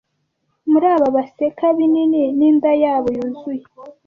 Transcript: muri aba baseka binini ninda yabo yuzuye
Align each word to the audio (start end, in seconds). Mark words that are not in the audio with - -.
muri 0.69 0.85
aba 0.95 1.07
baseka 1.15 1.65
binini 1.77 2.21
ninda 2.37 2.71
yabo 2.83 3.07
yuzuye 3.17 3.63